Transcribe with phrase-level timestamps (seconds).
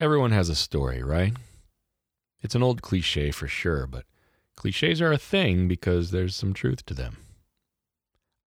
[0.00, 1.32] Everyone has a story, right?
[2.40, 4.04] It's an old cliche for sure, but
[4.54, 7.16] cliches are a thing because there's some truth to them.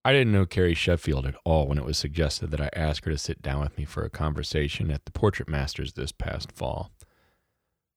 [0.06, 3.12] I didn't know Carrie Sheffield at all when it was suggested that I ask her
[3.12, 6.90] to sit down with me for a conversation at the Portrait Masters this past fall.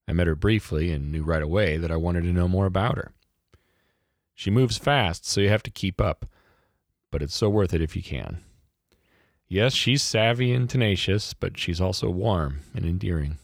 [0.08, 2.96] I met her briefly and knew right away that I wanted to know more about
[2.96, 3.12] her.
[4.34, 6.26] She moves fast, so you have to keep up,
[7.12, 8.40] but it's so worth it if you can.
[9.46, 13.38] Yes, she's savvy and tenacious, but she's also warm and endearing.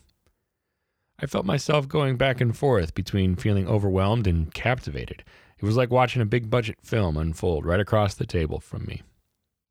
[1.22, 5.22] I felt myself going back and forth between feeling overwhelmed and captivated.
[5.58, 9.02] It was like watching a big budget film unfold right across the table from me.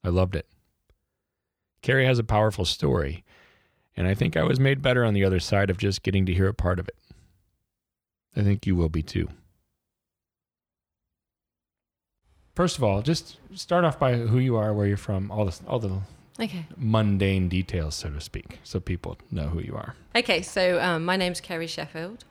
[0.04, 0.48] I loved it.
[1.82, 3.24] Carrie has a powerful story,
[3.98, 6.34] and I think I was made better on the other side of just getting to
[6.34, 6.98] hear a part of it.
[8.36, 9.28] I think you will be too.
[12.56, 15.62] First of all, just start off by who you are, where you're from, all this,
[15.66, 16.02] all the
[16.40, 16.66] Okay.
[16.78, 19.96] mundane details, so to speak, so people know who you are.
[20.16, 22.24] Okay, so um, my name's Kerry Sheffield,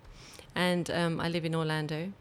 [0.54, 2.12] and um, I live in Orlando.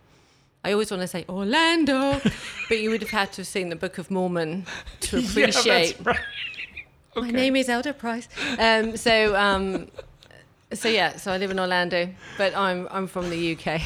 [0.65, 2.19] I always want to say Orlando,
[2.69, 4.65] but you would have had to have seen the Book of Mormon
[5.01, 5.95] to appreciate.
[6.03, 6.19] right.
[7.15, 8.27] My name is Elder Price.
[8.59, 9.87] Um, so, um,
[10.73, 13.81] so yeah, so I live in Orlando, but I'm I'm from the UK.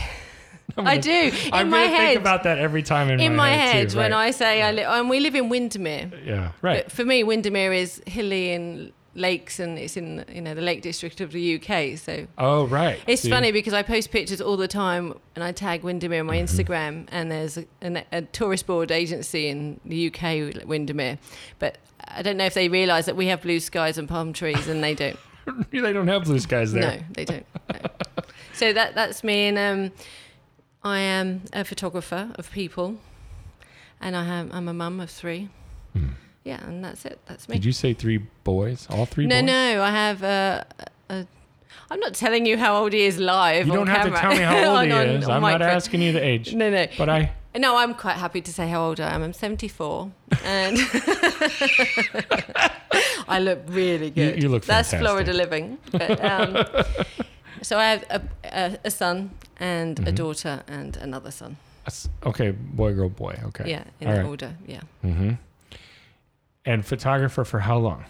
[0.78, 1.12] I do.
[1.12, 4.12] In I'm my head, think about that every time in, in my head, too, when
[4.12, 4.28] right.
[4.28, 6.12] I say I live, and we live in Windermere.
[6.24, 10.54] yeah right But for me, Windermere is hilly and lakes, and it's in you know
[10.54, 11.98] the Lake District of the UK.
[11.98, 13.30] So oh right It's See?
[13.30, 16.46] funny because I post pictures all the time and I tag Windermere on my Mm-hmm.
[16.72, 21.18] Instagram, and there's a, an, a tourist board agency in the UK, Windermere.
[21.60, 21.78] But
[22.08, 24.82] I don't know if they realise that we have blue skies and palm trees, and
[24.84, 25.18] they don't.
[25.72, 27.46] they don't have blue skies there No, they don't.
[27.74, 27.80] No.
[28.54, 29.92] so that that's me, and um,
[30.84, 32.96] I am a photographer of people,
[34.00, 35.50] and I have I'm a mum of three.
[36.44, 37.20] Yeah, and that's it.
[37.28, 37.54] That's me.
[37.56, 37.60] Hmm.
[37.60, 40.66] did you say three boys all three no, boys no, I have a.
[41.10, 41.28] a
[41.92, 43.68] I'm not telling you how old he is live.
[43.68, 44.16] you don't have camera.
[44.16, 46.56] to tell me how old he on- is on i'm not asking you the age
[46.56, 46.88] No, no.
[46.98, 49.22] but i No, I'm quite happy to say how old I am.
[49.24, 50.10] I'm 74,
[50.46, 50.78] and
[53.28, 54.42] I look really good.
[54.42, 55.00] you look fantastic.
[55.00, 55.04] That's.
[55.04, 55.78] Florida living.
[55.92, 56.66] But, um,
[57.62, 59.32] so I have a, a, a son
[59.62, 60.08] and Mm-hmm.
[60.08, 61.56] a daughter and another son.
[62.24, 64.30] okay boy girl boy okay Yeah, in All that right.
[64.30, 64.52] order.
[64.68, 64.82] Yeah.
[65.04, 65.32] mm-hmm.
[66.66, 68.04] and photographer for how long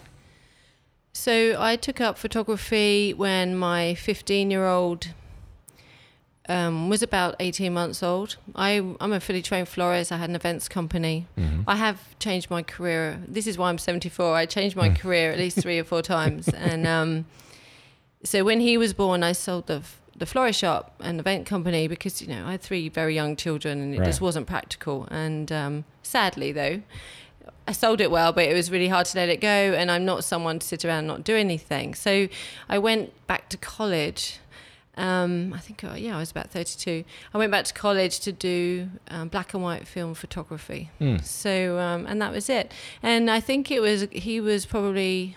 [1.12, 1.32] So
[1.70, 5.08] I took up photography when my 15 year old
[6.48, 8.36] um, was about 18 months old.
[8.56, 8.70] I,
[9.00, 10.10] I'm a fully trained florist.
[10.10, 11.26] I had an events company.
[11.38, 11.62] Mm-hmm.
[11.68, 13.22] I have changed my career.
[13.28, 14.34] This is why I'm 74.
[14.42, 16.48] I changed my career at least three or four times.
[16.48, 17.24] And um,
[18.24, 19.82] so when he was born, I sold the,
[20.22, 23.80] the florist shop and event company because, you know, I had three very young children
[23.80, 24.06] and it Right.
[24.06, 25.08] just wasn't practical.
[25.10, 26.80] And um, sadly, though,
[27.66, 29.48] I sold it well, but it was really hard to let it go.
[29.48, 31.94] And I'm not someone to sit around and not do anything.
[31.96, 32.28] So
[32.68, 34.38] I went back to college.
[34.96, 37.02] Um, I think, uh, yeah, I was about 32.
[37.34, 40.90] I went back to college to do um, black and white film photography.
[41.00, 41.16] Hmm.
[41.24, 42.70] So, um, and that was it.
[43.02, 45.36] And I think it was, he was probably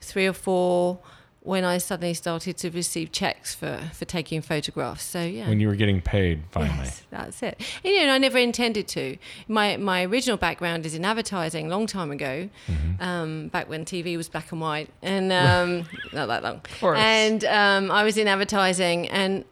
[0.00, 1.00] three or four
[1.48, 5.02] when I suddenly started to receive checks for, for taking photographs.
[5.02, 5.48] So, yeah.
[5.48, 7.58] when you were getting paid finally Yes, that's it.
[7.82, 9.16] And, you know, I never intended to.
[9.48, 13.02] My my original background is in advertising, a long time ago, Mm-hmm.
[13.02, 16.56] um, back when TV was black and white, and um, not that long.
[16.56, 16.98] Of course.
[17.00, 19.46] And um, I was in advertising, and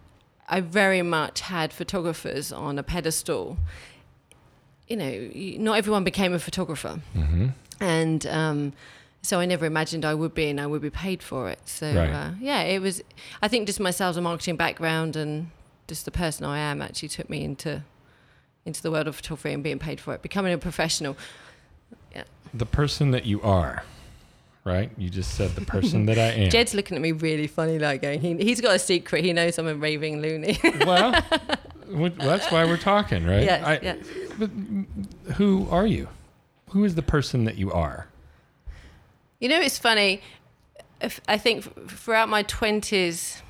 [0.48, 3.56] I very much had photographers on a pedestal.
[4.86, 5.30] You know,
[5.62, 7.46] not everyone became a photographer, mm-hmm.
[7.80, 8.72] and um,
[9.26, 11.60] so I never imagined I would be, and I would be paid for it.
[11.68, 12.10] So Right.
[12.10, 13.02] uh, yeah, it was.
[13.42, 15.50] I think just my sales and marketing background and
[15.88, 17.82] just the person I am actually took me into
[18.64, 21.16] into the world of photography and being paid for it, becoming a professional.
[22.14, 22.24] Yeah.
[22.54, 23.84] The person that you are
[24.64, 27.78] right you just said the person that i am Jed's looking at me really funny,
[27.78, 29.24] like going, he, he's got a secret.
[29.24, 30.58] He knows I'm a raving loony.
[30.84, 31.12] well
[32.18, 33.98] that's why we're talking right Yes, I- yes.
[34.38, 34.50] but
[35.34, 36.08] who are you
[36.70, 38.08] who is the person that you are
[39.38, 40.20] You know, it's funny.
[41.00, 43.42] If, I think f- throughout my twenties,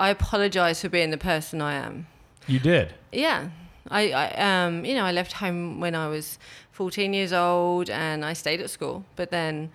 [0.00, 2.06] I apologize for being the person I am.
[2.46, 3.50] you did Yeah,
[3.88, 6.38] I, I um, you know, I left home when I was
[6.72, 9.04] 14 years old, and I stayed at school.
[9.16, 9.70] But then,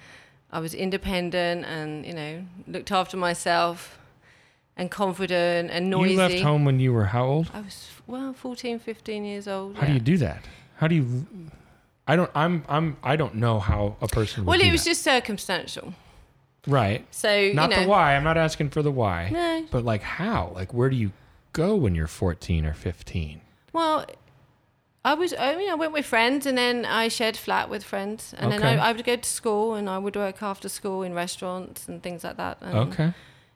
[0.51, 3.99] I was independent and you know looked after myself
[4.75, 6.13] and confident and noisy.
[6.13, 7.51] You left home when you were how old?
[7.53, 9.77] I was well 14, 15 years old.
[9.77, 10.43] How do you do that?
[10.77, 11.27] How do you?
[12.09, 12.31] I don't.
[12.33, 12.63] I'm.
[12.67, 12.97] I'm.
[13.03, 14.43] I don't know how a person.
[14.45, 14.89] Would Well, do it was that.
[14.91, 15.93] just circumstantial.
[16.67, 17.05] right.
[17.11, 18.15] So Not you know, the why.
[18.15, 19.29] I'm not asking for the why.
[19.31, 19.65] No.
[19.71, 20.51] But like how?
[20.55, 21.11] Like where do you
[21.53, 23.41] go when you're 14 or 15?
[23.73, 24.05] Well,
[25.05, 28.33] I was, I mean, I went with friends and then I shared flat with friends.
[28.37, 31.13] And then I, I would go to school and I would work after school in
[31.13, 32.57] restaurants and things like that.
[32.61, 33.13] And, Okay.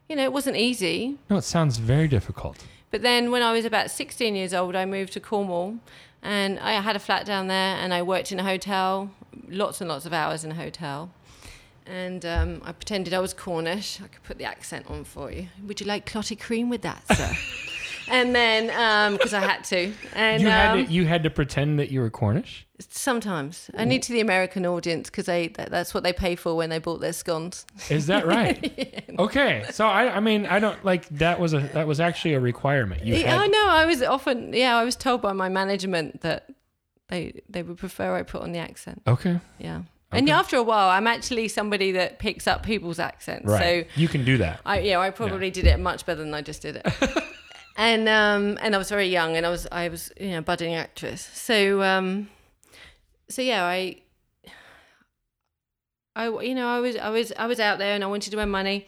[0.09, 1.17] You know, it wasn't easy.
[1.29, 2.63] No, it sounds very difficult.
[2.91, 5.77] But then when I was about 16 years old, I moved to Cornwall
[6.23, 9.11] and I had a flat down there and I worked in a hotel,
[9.49, 11.11] lots and lots of hours in a hotel.
[11.85, 13.99] And um, I pretended I was Cornish.
[14.01, 15.49] I could put the accent on for you.
[15.67, 17.33] Would you like clotted cream with that, sir?
[18.07, 18.67] and then,
[19.13, 19.93] because I had to.
[20.13, 22.65] And you had um, to, you had to pretend that you were Cornish.
[22.91, 26.69] Sometimes only to the American audience because they that, that's what they pay for when
[26.69, 27.65] they bought their scones.
[27.89, 29.03] Is that right?
[29.19, 29.63] Okay.
[29.69, 30.15] So I.
[30.15, 33.05] I mean, I don't like that was a that was actually a requirement.
[33.05, 33.67] You Yeah, I know.
[33.69, 34.75] I was often yeah.
[34.75, 36.49] I was told by my management that
[37.09, 39.03] they they would prefer I put on the accent.
[39.05, 39.39] okay.
[39.59, 43.47] Yeah, and after a while, I'm actually somebody that picks up people's accents.
[43.47, 43.87] Right.
[43.87, 44.61] So you can do that.
[44.65, 46.87] I yeah, I probably did it much better than I just did it.
[47.77, 50.75] and um and I was very young and I was I was you know budding
[50.75, 51.21] actress.
[51.33, 52.29] So um
[53.33, 53.97] so yeah, I
[56.15, 58.39] I you know I was I was I was out there and I wanted to
[58.39, 58.87] earn money.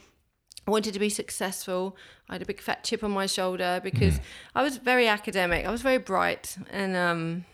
[0.68, 1.98] I wanted to be successful.
[2.30, 4.20] I had a big fat chip on my shoulder because
[4.56, 5.66] I was very academic.
[5.66, 7.46] I was very bright and um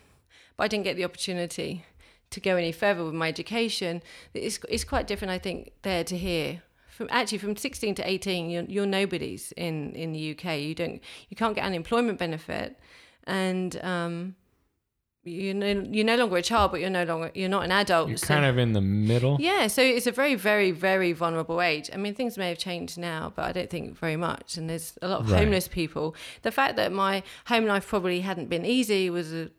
[0.56, 1.84] but I didn't get the opportunity
[2.30, 4.02] to go any further with my education.
[4.34, 8.50] It's it's quite different I think there to here from actually from 16 to 18
[8.50, 11.00] you're, you're nobodies in in the uk you don't
[11.30, 12.78] you can't get unemployment benefit
[13.24, 14.34] and um
[15.24, 18.08] you know you're no longer a child but you're no longer you're not an adult
[18.08, 19.36] You're so- kind of in the middle.
[19.40, 22.98] yeah so it's a very very very vulnerable age i mean things may have changed
[22.98, 25.38] now but i don't think very much and there's a lot of Right.
[25.44, 29.50] homeless people the fact that my home life probably hadn't been easy was a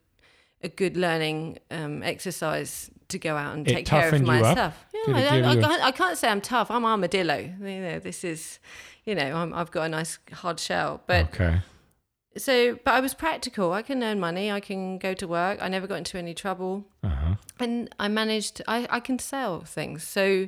[0.62, 4.33] a good learning um, exercise to go out and It take care of toughened you
[4.33, 4.42] up?
[4.44, 4.86] myself.
[4.94, 6.71] Yeah, I, I, can't, I can't say I'm tough.
[6.71, 7.36] I'm armadillo.
[7.59, 8.59] You know, this is,
[9.04, 11.01] you know, I'm, I've got a nice hard shell.
[11.06, 11.59] But okay.
[12.38, 13.74] So, but I was practical.
[13.74, 14.51] I can earn money.
[14.51, 15.59] I can go to work.
[15.62, 17.35] I never got into any trouble, Uh huh.
[17.59, 18.62] and I managed.
[18.68, 20.03] I I can sell things.
[20.03, 20.47] So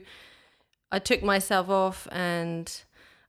[0.92, 2.72] I took myself off and.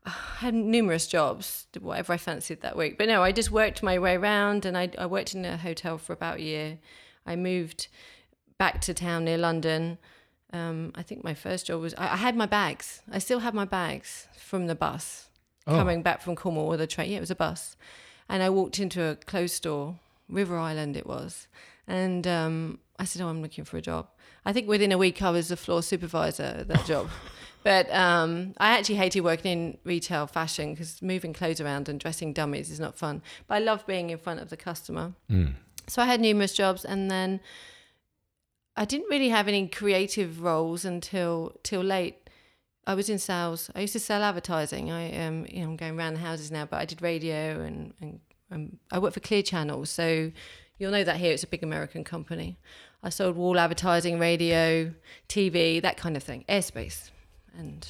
[0.08, 2.96] I had numerous jobs, whatever I fancied that week.
[2.96, 5.98] But no, I just worked my way around and I, I worked in a hotel
[5.98, 6.78] for about a year.
[7.26, 7.88] I moved
[8.56, 9.98] back to town near London.
[10.52, 13.02] Um, I think my first job was I, I had my bags.
[13.10, 15.28] I still have my bags from the bus
[15.66, 15.74] Oh.
[15.74, 17.10] coming back from Cornwall with a train.
[17.10, 17.76] Yeah, it was a bus,
[18.28, 21.49] and I walked into a clothes store, River Island it was,
[21.87, 24.08] and um, I said, "Oh, I'm looking for a job."
[24.44, 27.08] I think within a week I was the floor supervisor at that job.
[27.67, 32.32] But um, I actually hated working in retail fashion because moving clothes around and dressing
[32.32, 33.23] dummies is not fun.
[33.49, 35.14] But I love being in front of the customer.
[35.28, 35.55] Mm.
[35.88, 37.40] So I had numerous jobs, and then
[38.76, 42.25] I didn't really have any creative roles until till late.
[42.86, 43.70] I was in sales.
[43.74, 44.90] I used to sell advertising.
[44.90, 47.92] I um, you know, I'm going around the houses now, but I did radio and
[48.00, 49.86] and um, I worked for Clear Channel.
[49.86, 50.30] So
[50.78, 52.58] you'll know that here it's a big American company.
[53.02, 54.92] I sold wall advertising, radio,
[55.28, 57.11] TV, that kind of thing, airspace,
[57.56, 57.87] and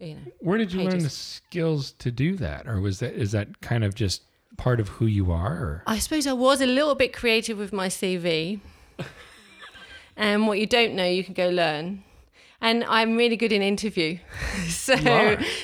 [0.00, 0.20] you know.
[0.40, 3.84] Where did you learn the skills to do that, or was that is that kind
[3.84, 4.22] of just
[4.56, 5.52] part of who you are?
[5.52, 8.60] Or I suppose I was a little bit creative with my CV.
[10.16, 12.04] and what you don't know, you can go learn.
[12.60, 14.18] And I'm really good in interview.
[14.68, 14.96] so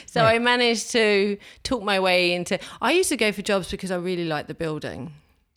[0.07, 0.37] so Right.
[0.37, 3.97] I managed to talk my way into I used to go for jobs because I
[3.97, 5.13] really liked the building.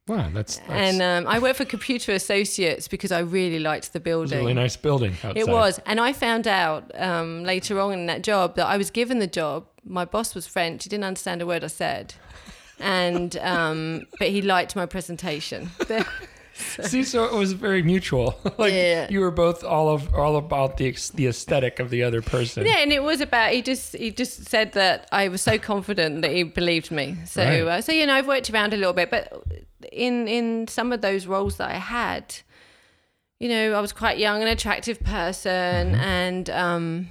[0.08, 4.00] wow, that's, that's and um, I worked for Computer Associates because I really liked the
[4.00, 4.40] it was a building.
[4.40, 5.38] really nice building outside.
[5.38, 5.80] It was.
[5.86, 9.28] And I found out um, later on in that job that I was given the
[9.28, 9.66] job.
[9.84, 10.86] My boss was French.
[10.86, 12.16] He didn't understand a word I said.
[12.80, 15.70] And, um, but he liked my presentation.
[16.82, 18.40] See, so it was very mutual.
[18.58, 19.08] like Yeah.
[19.10, 22.66] you were both all of all about the the aesthetic of the other person.
[22.66, 26.22] yeah, and it was about he just he just said that I was so confident
[26.24, 27.16] that he believed me.
[27.26, 27.62] So Right.
[27.62, 29.32] uh, so you know I've worked around a little bit, but
[29.92, 32.24] in in some of those roles that I had,
[33.40, 37.10] you know, I was quite young and attractive person, and um,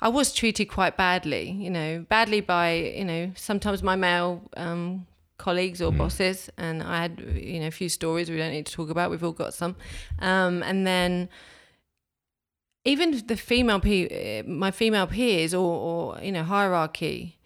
[0.00, 1.50] I was treated quite badly.
[1.50, 5.06] You know, badly by you know sometimes my male um,
[5.38, 8.72] colleagues or bosses, and I had you know a few stories we don't need to
[8.72, 9.10] talk about.
[9.10, 9.76] We've all got some,
[10.20, 11.28] um, and then
[12.84, 17.38] even the female pe- my female peers or, or you know hierarchy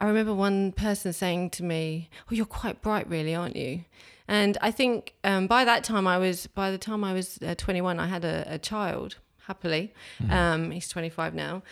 [0.00, 3.84] i remember one person saying to me oh you're quite bright really aren't you?
[4.28, 7.54] And i think um, by that time i was by the time i was uh,
[7.54, 9.16] 21 i had a, a child
[9.46, 9.92] happily.
[10.18, 10.30] Hmm.
[10.30, 11.62] Um, he's 25 now.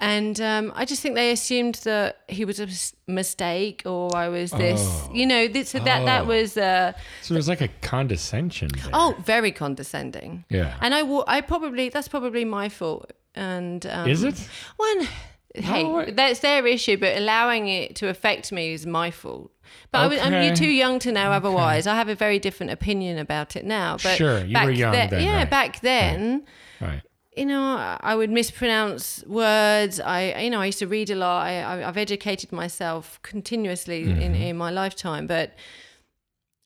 [0.00, 4.28] And um, I just think they assumed that he was a mis- mistake or I
[4.28, 5.10] was this, Oh.
[5.12, 6.26] you know, this, so that, that Oh.
[6.26, 6.92] was, uh,
[7.22, 8.90] So there's like a condescension there.
[8.92, 10.44] oh, very condescending.
[10.48, 10.76] Yeah.
[10.80, 13.12] And I, I probably, that's probably my fault.
[13.34, 14.48] And um, Is it?
[14.76, 15.06] One,
[15.54, 16.10] hey, way.
[16.12, 19.50] that's their issue, but allowing it to affect me is my fault.
[19.92, 21.86] But I was, I'm, you're too young to know otherwise.
[21.86, 23.98] I have a very different opinion about it now.
[24.02, 25.50] But Sure, you were young then, then, Yeah, right.
[25.50, 26.44] back then,
[26.80, 27.02] Right.
[27.38, 30.00] You know, I would mispronounce words.
[30.00, 31.46] I, you know, I used to read a lot.
[31.46, 34.34] I, I, I've educated myself continuously in, Mm-hmm.
[34.34, 35.52] in my lifetime, but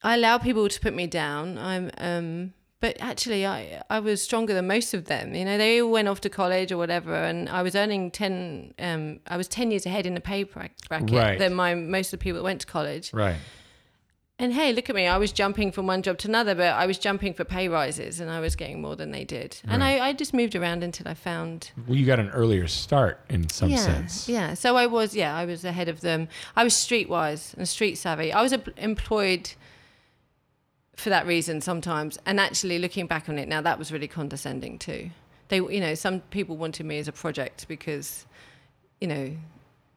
[0.03, 1.59] I allow people to put me down.
[1.59, 5.35] I'm, um, but actually, I, I was stronger than most of them.
[5.35, 8.75] You know, they all went off to college or whatever, and I was earning ten.
[8.81, 11.39] Um, I was ten years ahead in the pay bracket Right.
[11.39, 13.13] than my most of the people that went to college.
[13.13, 13.37] Right.
[14.39, 15.07] And hey, look at me.
[15.07, 18.19] I was jumping from one job to another, but I was jumping for pay rises
[18.19, 19.61] and I was getting more than they did.
[19.69, 21.71] And I, I just moved around until I found.
[21.87, 23.77] Well, you got an earlier start in some yeah.
[23.77, 24.29] sense.
[24.29, 24.55] Yeah.
[24.55, 26.29] So I was, yeah, I was ahead of them.
[26.57, 28.33] I was streetwise and street savvy.
[28.33, 29.53] I was em- employed
[30.97, 32.19] for that reason sometimes.
[32.27, 35.11] And actually, looking back on it now, that was really condescending too.
[35.49, 38.27] They, you know, some people wanted me as a project because,
[39.01, 39.37] you know,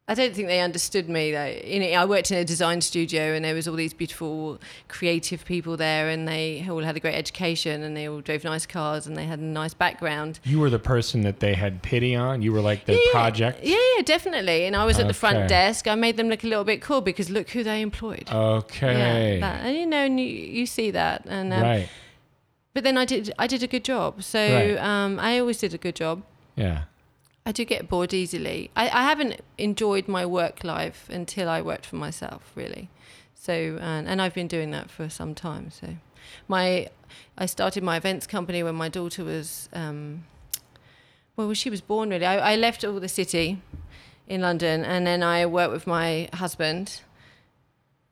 [0.08, 1.32] I don't think they understood me.
[1.32, 1.60] Though.
[1.66, 5.44] You know, I worked in a design studio, and there was all these beautiful, creative
[5.46, 9.08] people there, and they all had a great education, and they all drove nice cars,
[9.08, 10.40] and they had a nice background.
[10.44, 12.44] You were the person that they had pity on.
[12.44, 13.64] You were like the Yeah, project.
[13.64, 14.66] Yeah, yeah, definitely.
[14.66, 15.88] And I was at the front desk.
[15.88, 18.30] I made them look a little bit cool because look who they employed.
[18.32, 19.38] Okay.
[19.38, 21.90] Yeah, that, and you know, and you, you see that, and um, right.
[22.76, 24.22] but then I did I did a good job.
[24.22, 24.78] So Right.
[24.78, 26.22] um, I always did a good job.
[26.56, 26.84] Yeah.
[27.46, 28.72] I do get bored easily.
[28.76, 32.90] I, I haven't enjoyed my work life until I worked for myself, really.
[33.36, 35.70] So, and, and I've been doing that for some time.
[35.70, 35.96] So,
[36.48, 36.90] my
[37.38, 40.24] I started my events company when my daughter was, um,
[41.36, 42.26] well, she was born really.
[42.26, 43.62] I, I left all the city
[44.28, 47.02] in London, and then I worked with my husband,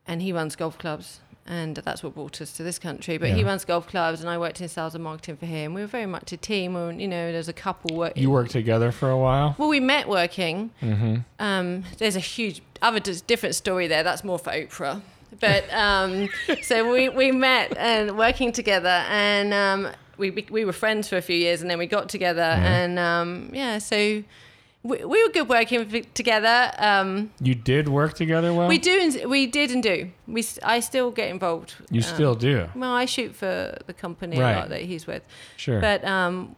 [0.06, 1.20] and he runs golf clubs.
[1.46, 3.18] And that's what brought us to this country.
[3.18, 5.74] But he runs golf clubs, and I worked in sales and marketing for him.
[5.74, 6.72] We were very much a team.
[6.72, 8.16] We were, you know, there's a couple work.
[8.16, 9.54] You worked together for a while.
[9.58, 10.70] Well, we met working.
[10.80, 11.16] Mm-hmm.
[11.38, 14.02] Um, there's a huge other different story there.
[14.02, 15.02] That's more for Oprah.
[15.40, 16.28] But um,
[16.62, 21.16] so we, we met and working together, and um, we we we were friends for
[21.16, 24.22] a few years, and then we got together, and um, yeah, so
[24.84, 26.70] we, we were good working together.
[26.78, 28.68] Um, You did work together well.
[28.68, 30.10] we do we did and do.
[30.28, 31.74] We s- I still get involved.
[31.90, 32.68] You um, still do.
[32.76, 34.52] Well, I shoot for the company Right.
[34.52, 35.22] a lot that he's with,
[35.56, 35.80] Sure.
[35.80, 36.54] but um,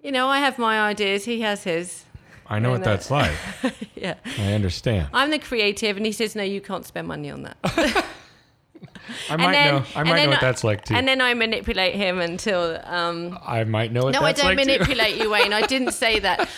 [0.00, 1.24] you know, I have my ideas.
[1.24, 2.04] He has his.
[2.46, 3.32] I know what and, uh, that's like.
[3.96, 4.14] Yeah.
[4.38, 5.08] I understand.
[5.12, 7.56] I'm the creative, and he says, "No, you can't spend money on that."
[9.30, 9.84] I might then- know.
[9.96, 10.94] I might know what I- that's like too.
[10.94, 12.80] And then I manipulate him until.
[12.84, 14.36] Um, I might know what that's like.
[14.36, 15.52] no, I don't like manipulate you, Wayne.
[15.52, 16.48] I didn't say that.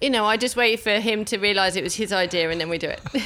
[0.00, 2.68] You know, I just wait for him to realise it was his idea, and then
[2.68, 3.00] we do it.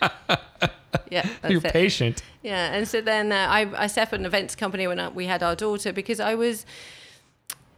[1.10, 1.72] yeah, that's You're it.
[1.72, 2.22] patient.
[2.42, 5.26] Yeah, and so then uh, I, I set up an events company when I, we
[5.26, 6.64] had our daughter because I was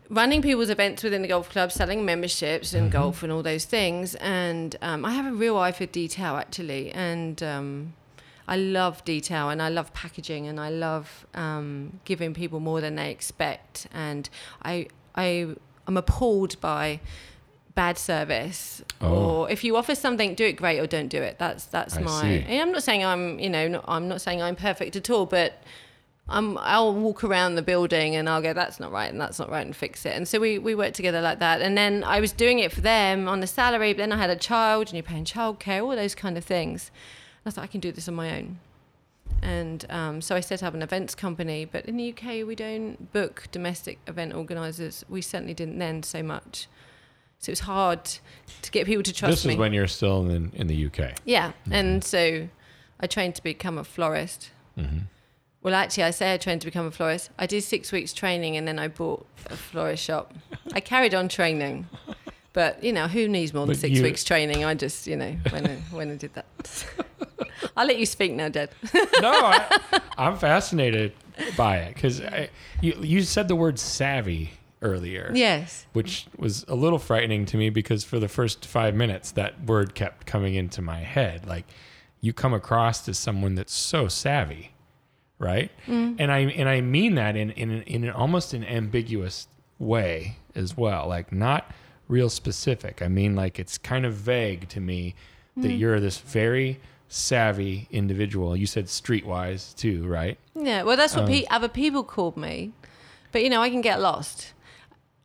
[0.09, 4.17] running people's events within the golf club, selling memberships and golf and all those things.
[4.17, 7.95] And um, I have a real eye for detail actually, and um,
[8.47, 12.97] I love detail and I love packaging and I love um, giving people more than
[12.97, 13.87] they expect.
[13.93, 14.29] And
[14.63, 15.55] I I
[15.87, 17.01] I'm appalled by
[17.83, 19.15] bad service Oh.
[19.23, 22.01] or if you offer something do it great or don't do it that's that's I
[22.03, 22.45] my see.
[22.49, 25.25] and i'm not saying i'm you know not, i'm not saying i'm perfect at all
[25.39, 25.51] but
[26.33, 29.51] I'm, I'll walk around the building and I'll go, that's not right and that's not
[29.51, 30.15] right and fix it.
[30.15, 31.61] And so we, we worked together like that.
[31.61, 34.31] And then I was doing it for them on the salary, but then I had
[34.31, 36.93] a child and you're paying childcare, all those kind of things.
[37.45, 38.61] And I thought, I can do this on my own.
[39.43, 41.65] And um, so I set up an events company.
[41.65, 45.05] But in the UK, we don't book domestic event organisers.
[45.09, 46.69] We certainly didn't then so much.
[47.41, 48.05] So it was hard
[48.63, 49.55] to get people to trust This me.
[49.55, 51.15] is when you're still in in the UK.
[51.25, 52.49] Yeah, and so
[53.01, 54.51] I trained to become a florist.
[54.79, 54.99] Mm-hmm.
[55.63, 57.31] Well, actually, I say I trained to become a florist.
[57.39, 60.35] I did six weeks training, and then I bought a florist shop.
[60.75, 61.87] I carried on training,
[62.53, 64.65] but you know, who needs more than But six you- weeks training?
[64.65, 66.47] I just, you know, when I, when I did that.
[67.77, 68.71] I'll let you speak now, Dad.
[68.95, 69.79] no, I,
[70.19, 71.13] I'm fascinated
[71.57, 72.21] by it because
[72.83, 74.51] you you said the word savvy
[74.83, 75.87] earlier, yes.
[75.93, 79.95] which was a little frightening to me because for the first five minutes that word
[79.95, 81.47] kept coming into my head.
[81.47, 81.67] Like
[82.21, 84.73] you come across as someone that's so savvy,
[85.39, 85.71] right?
[85.87, 90.77] And I and I mean that in in in an almost an ambiguous way as
[90.77, 91.71] well, like not
[92.09, 93.03] real specific.
[93.03, 95.15] I mean like it's kind of vague to me
[95.57, 98.57] that you're this very savvy individual.
[98.57, 100.39] You said streetwise too, right?
[100.55, 100.85] Yeah.
[100.85, 102.73] Well, that's what Um, pe- other people called me,
[103.33, 104.53] but you know, I can get lost.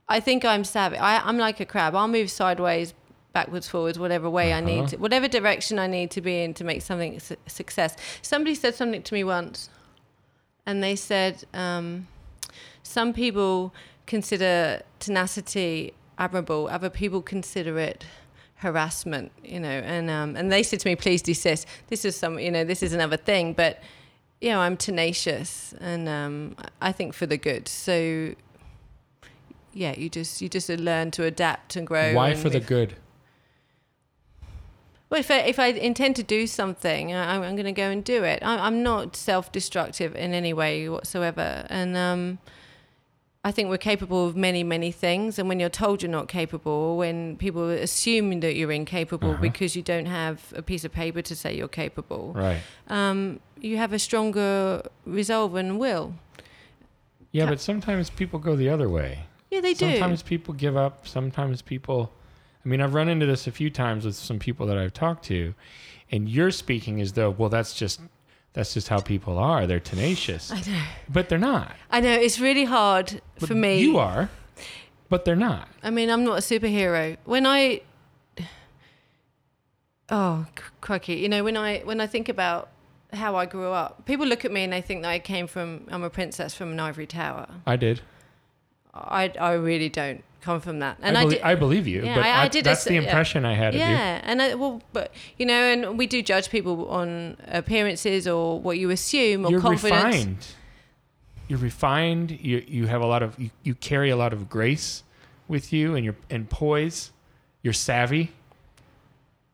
[0.07, 0.97] I think I'm savvy.
[0.97, 1.95] I, I'm like a crab.
[1.95, 2.93] I'll move sideways,
[3.33, 4.87] backwards, forwards, whatever way I need Uh-huh.
[4.89, 7.95] to, whatever direction I need to be in to make something a su- success.
[8.21, 9.69] Somebody said something to me once,
[10.65, 12.07] and they said um,
[12.83, 13.73] some people
[14.05, 18.05] consider tenacity admirable, other people consider it
[18.57, 19.31] harassment.
[19.43, 22.51] You know, and um, and they said to me, "Please desist." This is some, you
[22.51, 23.81] know, this is another thing, but
[24.39, 27.67] you know, I'm tenacious, and um, I think for the good.
[27.67, 28.35] So
[29.75, 32.13] yeah, you just you just learn to adapt and grow.
[32.15, 32.95] Why and for the good?
[35.09, 38.03] Well, if I, if I intend to do something, I, I'm going to go and
[38.03, 38.39] do it.
[38.41, 42.39] I, I'm not self-destructive in any way whatsoever, and um,
[43.43, 45.37] I think we're capable of many, many things.
[45.37, 49.41] And when you're told you're not capable, when people assume that you're incapable Uh-huh.
[49.41, 52.61] because you don't have a piece of paper to say you're capable, Right.
[52.87, 56.15] um, you have a stronger resolve and will.
[57.31, 59.25] Yeah, Ca- but sometimes people go the other way.
[59.55, 59.89] Yeah, they do.
[59.91, 61.07] Sometimes people give up.
[61.07, 62.11] Sometimes people.
[62.65, 65.23] I mean, I've run into this a few times with some people that I've talked
[65.25, 65.53] to,
[66.11, 68.01] and you're speaking as though, well, that's just
[68.51, 69.65] that's just how people are.
[69.65, 70.81] They're tenacious, I know.
[71.07, 71.73] but they're not.
[71.89, 73.79] I know it's really hard But for me.
[73.79, 74.29] you are,
[75.09, 75.69] but they're not.
[75.83, 77.15] I mean, I'm not a superhero.
[77.23, 77.79] When I,
[80.09, 80.45] oh
[80.81, 82.69] crikey, you know, when I when I think about
[83.13, 85.85] how I grew up, people look at me and they think that I came from
[85.89, 87.47] I'm a princess from an ivory tower.
[87.65, 88.01] I did.
[88.95, 91.41] I I really don't come from that, and I, I, belie- did.
[91.43, 93.01] I believe you, Yeah, but I- I did that's a- the yeah.
[93.01, 93.79] impression I had of you.
[93.81, 98.59] yeah, and I, well, but you know, and we do judge people on appearances or
[98.59, 100.03] what you assume or You're confidence.
[100.03, 100.47] refined.
[101.47, 102.31] You're refined.
[102.41, 105.03] You you have a lot of you, you carry a lot of grace
[105.47, 107.11] with you and your and poise.
[107.63, 108.31] You're savvy.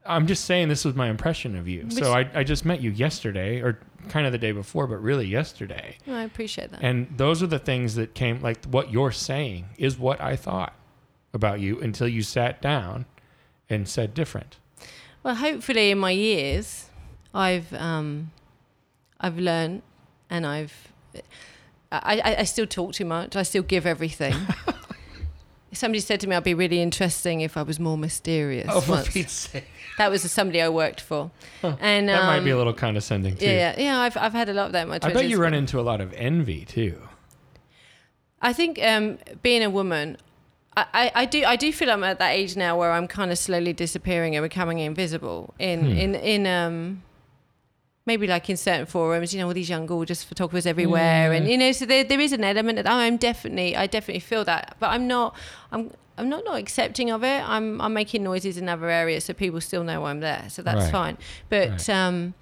[0.05, 1.83] I'm just saying this was my impression of you.
[1.83, 3.79] Which- so I, I just met you yesterday or
[4.09, 5.97] kind of the day before, but really yesterday.
[6.07, 6.81] Oh, I appreciate that.
[6.81, 10.73] And those are the things that came like what you're saying is what I thought
[11.33, 13.05] about you until you sat down
[13.69, 14.57] and said different.
[15.23, 16.89] Well, hopefully, in my years,
[17.33, 18.31] I've um,
[19.19, 19.83] I've learned,
[20.29, 20.91] and I've
[21.91, 23.35] I, I, I still talk too much.
[23.35, 24.35] I still give everything.
[25.73, 28.91] somebody said to me, "I'd be really interesting if I was more mysterious." Oh, for
[28.91, 29.09] once.
[29.09, 29.65] Pete's sake.
[29.97, 31.31] That was somebody I worked for,
[31.63, 33.45] and That might um, be a little condescending too.
[33.45, 33.99] Yeah, yeah.
[33.99, 34.99] I've I've had a lot of that in my.
[35.01, 37.01] I bet you run into a lot of envy too.
[38.41, 40.17] I think um, being a woman,
[40.75, 43.31] I, I, I do I do feel I'm at that age now where I'm kind
[43.31, 45.91] of slowly disappearing and becoming invisible in Hmm.
[45.91, 47.03] in in um
[48.05, 51.57] maybe like in certain forums, you know, all these young gorgeous photographers everywhere, and you
[51.57, 54.87] know, so there there is an element that I'm definitely I definitely feel that, but
[54.89, 55.35] I'm not
[55.71, 55.91] I'm.
[56.17, 57.41] I'm not not accepting of it.
[57.49, 60.45] I'm I'm making noises in other areas so people still know I'm there.
[60.49, 60.91] So that's Right.
[60.91, 61.17] fine.
[61.49, 61.89] But Right.
[61.89, 62.33] um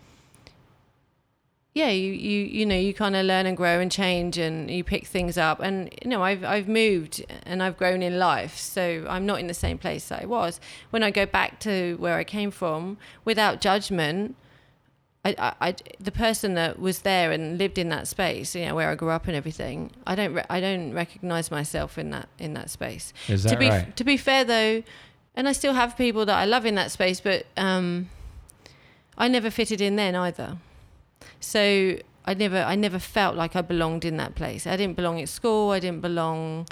[1.76, 4.84] yeah, you, you you know you kind of learn and grow and change and you
[4.84, 9.06] pick things up and you know I've I've moved and I've grown in life so
[9.08, 12.18] I'm not in the same place that I was when I go back to where
[12.18, 14.36] I came from without judgment
[15.26, 18.76] I, I, I the person that was there and lived in that space you know
[18.76, 22.30] where I grew up and everything I don't re- I don't recognize myself in that
[22.40, 23.96] in that space Is to that be right?
[23.98, 24.82] to be fair though
[25.36, 28.10] and I still have people that I love in that space but um
[29.18, 30.58] I never fitted in then either
[31.40, 34.68] so I never I never felt like I belonged in that place.
[34.68, 36.68] I didn't belong at school, I didn't belong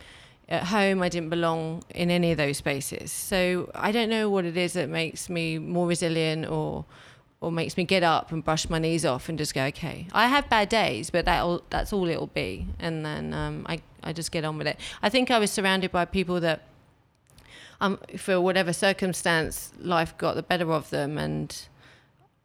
[0.47, 3.12] at home, I didn't belong in any of those spaces.
[3.12, 6.86] So I don't know what it is that makes me more resilient or
[7.39, 10.08] or makes me get up and brush my knees off and just go, okay.
[10.12, 12.67] I have bad days, but that that's all it'll be.
[12.80, 14.80] And then um, I, I just get on with it.
[15.04, 16.63] I think I was surrounded by people that,
[17.80, 21.19] um, for whatever circumstance, life got the better of them.
[21.19, 21.56] And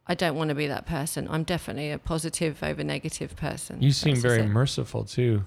[0.05, 1.27] I don't want to be that person.
[1.29, 3.81] I'm definitely a positive over negative person.
[3.81, 5.45] You seem very merciful too.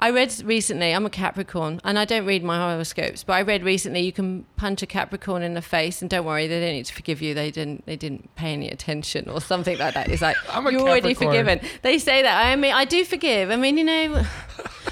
[0.00, 3.64] I read recently, I'm a Capricorn, and I don't read my horoscopes, but I read
[3.64, 6.86] recently you can punch a Capricorn in the face, and don't worry, they don't need
[6.86, 7.34] to forgive you.
[7.34, 10.08] They didn't, they didn't pay any attention or something like that.
[10.08, 11.60] It's like I'm a you're already forgiven.
[11.82, 12.46] They say that.
[12.46, 13.50] I mean, I do forgive.
[13.50, 14.22] I mean, you know,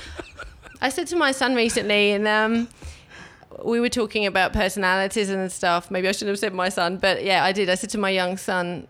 [0.81, 2.69] I said to my son recently, and um,
[3.65, 5.89] we were talking about personalities and stuff.
[5.89, 7.71] Maybe I shouldn't have said my son, but yeah, I did.
[7.71, 8.89] I said to my young son,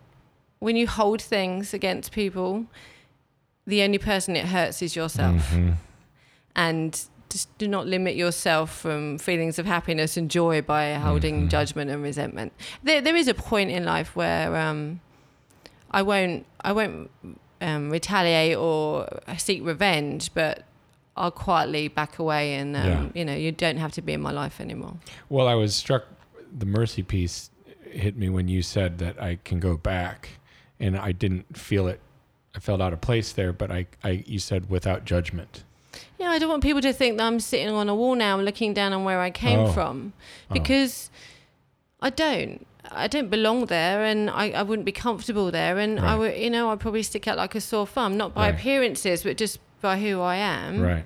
[0.61, 2.65] when you hold things against people,
[3.67, 5.77] the only person it hurts is yourself Mhm.
[6.57, 11.51] And just do not limit yourself from feelings of happiness and joy by holding Mhm.
[11.51, 12.53] judgment and resentment.
[12.83, 15.01] There, there is a point in life where um,
[15.91, 17.11] I won't, I won't
[17.61, 20.65] um, retaliate or seek revenge, but
[21.17, 23.07] I'll quietly back away, and um, Yeah.
[23.15, 24.95] you know, you don't have to be in my life anymore.
[25.29, 26.05] Well, I was struck.
[26.59, 27.51] The mercy piece
[27.91, 30.29] hit me when you said that I can go back,
[30.79, 32.01] and I didn't feel it.
[32.55, 35.65] I felt out of place there, but I, I you said without judgment.
[36.19, 38.45] Yeah, I don't want people to think that I'm sitting on a wall now and
[38.45, 39.73] looking down on where I came Oh.
[39.73, 40.13] from
[40.51, 40.55] Oh.
[40.55, 41.11] because
[42.01, 42.67] I don't.
[42.91, 45.77] I don't belong there and I, I wouldn't be comfortable there.
[45.79, 48.49] And I would, you know, I'd probably stick out like a sore thumb, not by
[48.49, 48.55] Right.
[48.55, 50.81] appearances, but just by who I am.
[50.81, 51.05] Right.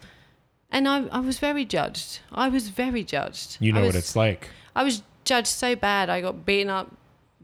[0.71, 2.21] And I, I was very judged.
[2.33, 3.57] I was very judged.
[3.61, 4.51] You know was, what it's like.
[4.77, 6.11] I was judged so bad.
[6.11, 6.93] I got beaten up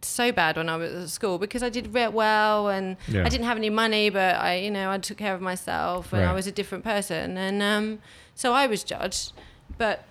[0.02, 3.24] so bad when I was at school because I did well and Yeah.
[3.24, 6.24] I didn't have any money, but I, you know, I took care of myself and
[6.24, 7.36] I was a different person.
[7.36, 7.98] And um,
[8.34, 9.32] so I was judged.
[9.78, 10.04] But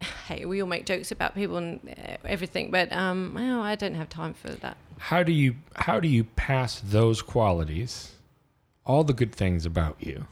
[0.28, 3.94] hey, we all make jokes about people and uh, everything, but um, well, I don't
[3.94, 4.76] have time for that.
[4.98, 8.12] How do you how do you pass those qualities,
[8.86, 10.26] all the good things about you,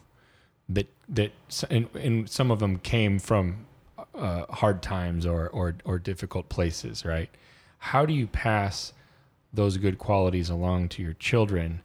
[0.68, 1.32] that that
[1.68, 3.66] and, and some of them came from
[4.14, 7.28] uh, hard times or, or or difficult places, right?
[7.90, 8.92] How do you pass
[9.52, 11.82] those good qualities along to your children,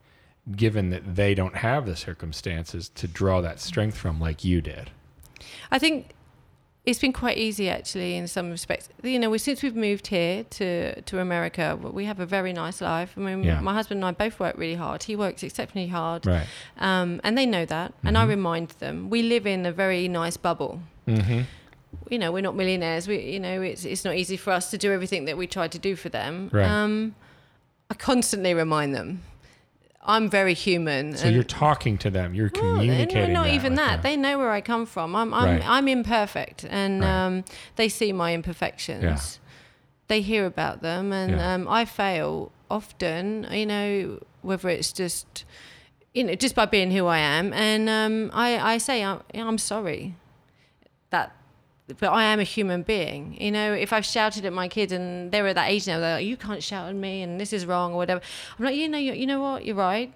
[0.56, 4.92] given that they don't have the circumstances to draw that strength from, like you did?
[5.72, 6.12] I think
[6.86, 8.88] it's been quite easy actually in some respects.
[9.04, 12.80] You know, we, since we've moved here to to America, we have a very nice
[12.82, 13.12] life.
[13.18, 13.60] I mean, Yeah.
[13.60, 15.04] my husband and I both work really hard.
[15.04, 16.48] He works exceptionally hard, Right.
[16.78, 17.94] um, and they know that.
[18.06, 18.30] And I Mhm.
[18.30, 20.82] remind them we live in a very nice bubble.
[21.08, 21.42] Mm-hmm.
[22.10, 23.08] You know, we're not millionaires.
[23.08, 25.68] We, you know, it's it's not easy for us to do everything that we try
[25.68, 26.50] to do for them.
[26.52, 26.66] Right.
[26.68, 27.16] Um,
[27.90, 29.24] I constantly remind them.
[30.02, 31.18] I'm very human.
[31.18, 32.34] So you're talking to them.
[32.34, 33.34] You're no, communicating.
[33.34, 34.02] not that even that.
[34.02, 35.16] They know where I come from.
[35.16, 35.70] I'm I'm Right.
[35.70, 37.26] I'm imperfect, and Right.
[37.26, 37.44] um,
[37.76, 39.04] they see my imperfections.
[39.04, 39.20] Yeah.
[40.08, 41.54] They hear about them, and Yeah.
[41.54, 43.46] um, I fail often.
[43.52, 45.44] You know, whether it's just
[46.14, 49.58] you know just by being who I am, and um, I I say I'm, I'm
[49.58, 50.16] sorry.
[51.98, 53.36] But I am a human being.
[53.42, 56.16] You know, if I've shouted at my kids and they're at that age now, they're
[56.18, 58.22] like, "You can't shout at me," and this is wrong or whatever.
[58.58, 59.66] I'm like, you know, you, you know what?
[59.66, 60.14] You're right.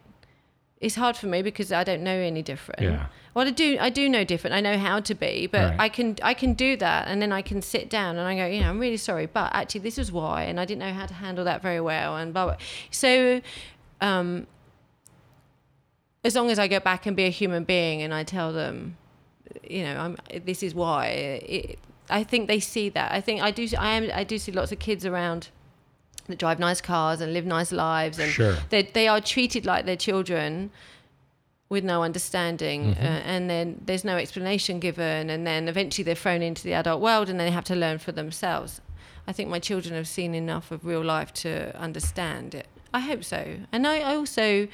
[0.79, 2.81] It's hard for me because I don't know any different.
[2.81, 3.05] Yeah.
[3.33, 3.77] Well, I do.
[3.79, 4.53] I do know different.
[4.53, 5.79] I know how to be, but Right.
[5.79, 6.17] I can.
[6.21, 8.69] I can do that, and then I can sit down and I go, you know,
[8.69, 11.45] I'm really sorry, but actually, this is why, and I didn't know how to handle
[11.45, 12.57] that very well, and blah blah.
[12.91, 13.41] So,
[14.01, 14.45] um,
[16.23, 18.97] as long as I go back and be a human being, and I tell them,
[19.63, 20.17] you know, I'm.
[20.45, 21.07] This is why.
[21.07, 21.79] It,
[22.09, 23.11] I think they see that.
[23.11, 23.67] I think I do.
[23.77, 24.09] I am.
[24.13, 25.49] I do see lots of kids around
[26.27, 28.55] that drive nice cars and live nice lives, and Sure.
[28.69, 30.71] they they are treated like their children
[31.69, 33.03] with no understanding Mm-hmm.
[33.03, 37.01] uh, and then there's no explanation given and then eventually they're thrown into the adult
[37.01, 38.79] world and they have to learn for themselves
[39.27, 43.23] i think my children have seen enough of real life to understand it i hope
[43.23, 44.67] so and i, I also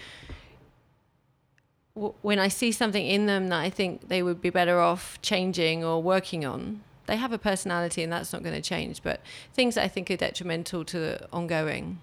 [1.99, 5.03] w- when i see something in them that i think they would be better off
[5.21, 9.17] changing or working on they have a personality and that's not going to change but
[9.53, 11.99] things that i think are detrimental to the ongoing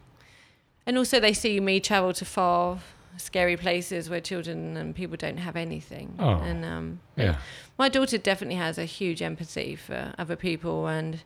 [0.87, 2.79] and also they see me travel to far
[3.19, 6.35] scary places where children and people don't have anything Oh.
[6.51, 7.37] and um Yeah.
[7.79, 11.23] my daughter definitely has a huge empathy for other people and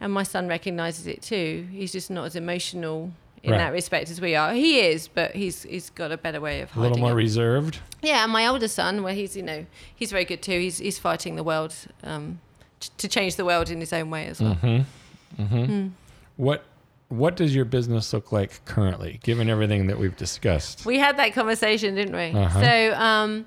[0.00, 3.12] and my son recognizes it too he's just not as emotional
[3.46, 3.58] in Right.
[3.58, 6.70] that respect as we are he is but he's he's got a better way of
[6.70, 6.80] hiding.
[6.80, 7.24] A little more it.
[7.26, 7.78] reserved.
[8.02, 10.98] yeah and my older son well he's you know he's very good too he's he's
[10.98, 12.38] fighting the world um
[12.80, 15.42] t- to change the world in his own way as well Mm-hmm.
[15.42, 15.72] Mm-hmm.
[15.72, 15.90] Mm.
[16.36, 16.64] What
[17.08, 20.84] What does your business look like currently, given everything that we've discussed?
[20.84, 22.28] We had that conversation, didn't we?
[22.40, 22.60] Uh-huh.
[22.64, 23.46] So um,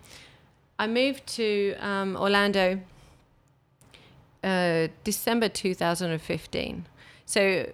[0.77, 2.79] I moved to um, Orlando
[4.43, 6.85] uh, December 2015.
[7.25, 7.69] So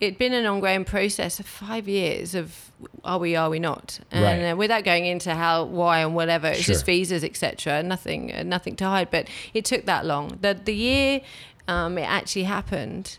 [0.00, 2.70] it'd been an ongoing process of five years of
[3.04, 4.00] are we, are we not?
[4.10, 4.50] And Right.
[4.50, 7.82] uh, without going into how, why, and whatever, it's just visas, etc.
[7.82, 9.10] Nothing, uh, nothing to hide.
[9.10, 10.38] But it took that long.
[10.40, 11.20] The the year
[11.68, 13.18] um, it actually happened.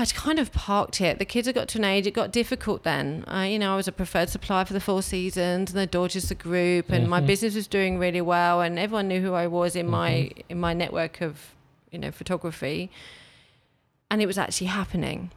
[0.00, 1.18] I'd kind of parked it.
[1.18, 3.24] The kids had got to an age, it got difficult then.
[3.26, 6.36] Uh, you know, I was a preferred supplier for the Four Seasons and the Dorchester
[6.36, 7.26] Group, and my Mhm.
[7.26, 10.72] business was doing really well, and everyone knew who I was in my in my
[10.72, 11.54] network of,
[11.90, 12.90] you know, photography.
[14.10, 15.30] And it was actually happening.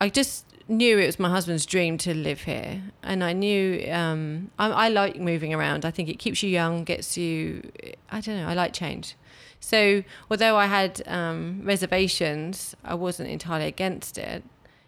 [0.00, 4.50] I just knew it was my husband's dream to live here, and I knew um,
[4.58, 5.84] I, I like moving around.
[5.84, 7.70] I think it keeps you young, gets you.
[8.10, 8.48] I don't know.
[8.48, 9.16] I like change.
[9.60, 14.44] So although I had um, reservations, I wasn't entirely against it.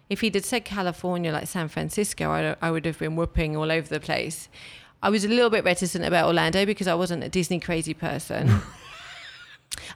[0.09, 3.71] If he'd had said California, like San Francisco, I, I would have been whooping all
[3.71, 4.49] over the place.
[5.03, 8.61] I was a little bit reticent about Orlando because I wasn't a Disney crazy person.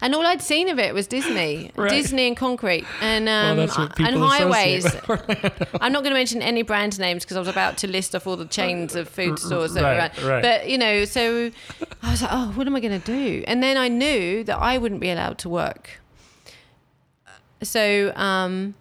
[0.02, 1.90] and all I'd seen of it was Disney, Right.
[1.90, 4.86] Disney and concrete, and um, what and highways.
[5.82, 8.28] I'm not going to mention any brand names because I was about to list off
[8.28, 10.30] all the chains of food stores that Right, were around.
[10.30, 10.42] right.
[10.42, 11.52] But you know, so
[12.04, 13.44] I was like, oh, what am I going to do?
[13.48, 16.00] And then I knew that I wouldn't be allowed to work.
[17.62, 18.76] So um,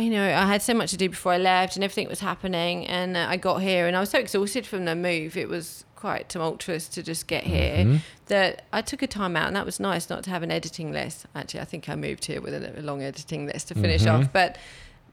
[0.00, 2.86] you know, I had so much to do before I left, and everything was happening,
[2.86, 5.36] and uh, I got here, and I was so exhausted from the move.
[5.36, 8.00] It was quite tumultuous to just get here Mhm.
[8.26, 10.92] that I took a time out, and that was nice not to have an editing
[10.92, 11.26] list.
[11.34, 14.12] Actually, I think I moved here with a, a long editing list to finish Mhm.
[14.12, 14.58] off, but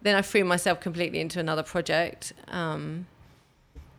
[0.01, 2.33] then I threw myself completely into another project.
[2.49, 3.07] Um,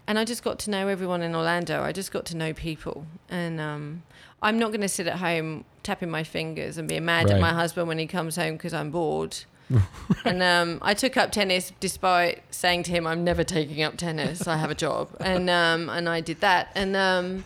[0.07, 1.83] and I just got to know everyone in Orlando.
[1.83, 4.03] I just got to know people, and um,
[4.43, 7.37] I'm not going to sit at home tapping my fingers and being mad Right.
[7.37, 9.39] at my husband when he comes home because I'm bored.
[10.25, 14.47] and um, I took up tennis despite saying to him, "I'm never taking up tennis.
[14.47, 16.71] I have a job," and um, and I did that.
[16.75, 17.45] And um,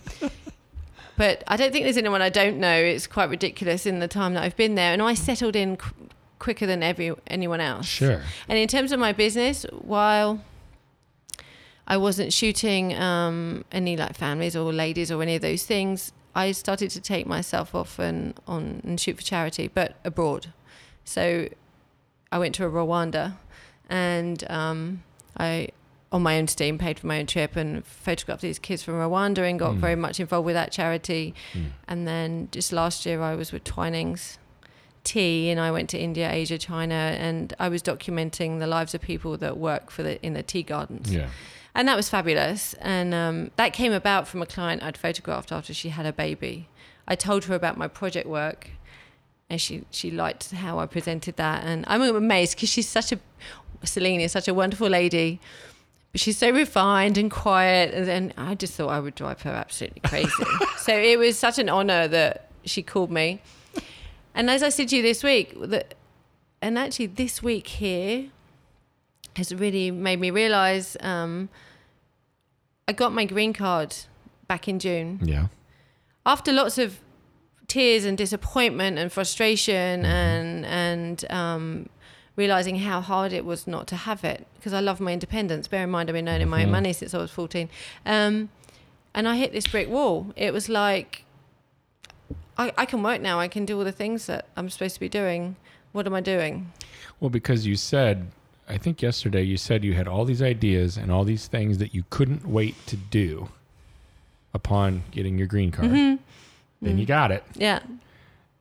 [1.17, 2.75] but I don't think there's anyone I don't know.
[2.75, 5.95] It's quite ridiculous in the time that I've been there, and I settled in qu-
[6.39, 7.87] quicker than every anyone else.
[7.87, 8.23] Sure.
[8.49, 10.43] And in terms of my business, while
[11.87, 16.53] I wasn't shooting um, any like families or ladies or any of those things, I
[16.53, 20.53] started to take myself off and on and shoot for charity, but abroad.
[21.05, 21.49] So
[22.31, 23.35] I went to Rwanda,
[23.88, 25.03] and um,
[25.37, 25.69] I
[26.11, 29.38] on my own steam paid for my own trip and photographed these kids from Rwanda
[29.49, 29.79] and got Mm.
[29.79, 31.35] very much involved with that charity.
[31.53, 31.64] Mm.
[31.87, 34.38] And then just last year, I was with Twinings
[35.05, 39.03] Tea, and I went to India, Asia, China, and I was documenting the lives of
[39.03, 41.29] people that work for the in the tea gardens, Yeah.
[41.75, 42.75] and that was fabulous.
[42.81, 46.69] And um, that came about from a client I'd photographed after she had a baby.
[47.07, 48.71] I told her about my project work,
[49.51, 53.19] and she she liked how I presented that, and I'm amazed because she's such a
[53.85, 55.41] Celine is such a wonderful lady.
[56.13, 59.51] But she's so refined and quiet, and then I just thought I would drive her
[59.53, 60.31] absolutely crazy.
[60.79, 63.41] so it was such an honor that she called me.
[64.35, 65.95] And as I said to you this week, that,
[66.63, 68.31] and actually this week here
[69.37, 71.49] has really made me realize um,
[72.89, 73.95] I got my green card
[74.49, 75.49] back in June Yeah.
[76.25, 77.01] after lots of
[77.69, 81.89] tears and disappointment and frustration and and um,
[82.35, 85.69] realizing how hard it was not to have it because I love my independence.
[85.69, 86.73] Bear in mind, I've been earning my own Mhm.
[86.73, 87.69] money since I was fourteen,
[88.07, 88.49] um,
[89.15, 90.33] and I hit this brick wall.
[90.35, 91.25] It was like
[92.57, 93.39] I, I can work now.
[93.39, 95.57] I can do all the things that I'm supposed to be doing.
[95.93, 96.73] What am I doing?
[97.21, 98.29] Well, because you said,
[98.69, 101.95] I think yesterday you said you had all these ideas and all these things that
[101.95, 103.49] you couldn't wait to do
[104.53, 105.91] upon getting your green card.
[105.91, 106.19] Mhm.
[106.81, 107.09] Then you Mm.
[107.09, 107.81] got it, Yeah,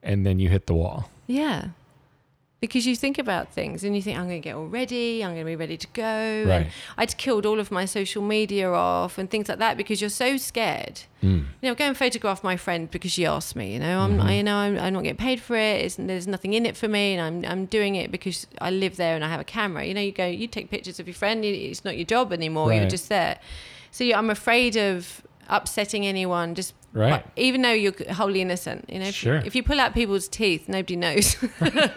[0.02, 1.08] and then you hit the wall.
[1.26, 1.68] yeah.
[2.60, 5.30] Because you think about things and you think, I'm going to get all ready, I'm
[5.30, 6.02] going to be ready to go.
[6.02, 6.66] and Right.
[6.96, 10.36] I'd killed all of my social media off and things like that because you're so
[10.36, 11.02] scared.
[11.22, 11.44] Mm.
[11.62, 13.74] You know, go and photograph my friend because she asked me.
[13.74, 14.24] You know, I'm, Mhm.
[14.24, 15.84] I, you know, I'm, I'm not getting paid for it.
[15.84, 18.96] It's, there's nothing in it for me, and I'm, I'm doing it because I live
[18.96, 19.84] there and I have a camera.
[19.84, 21.44] You know, you go, you take pictures of your friend.
[21.44, 22.74] It's not your job anymore.
[22.74, 23.38] You're just there.
[23.92, 26.56] So yeah, I'm afraid of upsetting anyone.
[26.56, 27.24] Just Right.
[27.36, 28.86] even though you're wholly innocent.
[28.88, 29.36] You know, if, Sure.
[29.36, 31.36] if you pull out people's teeth, nobody knows.
[31.60, 31.92] but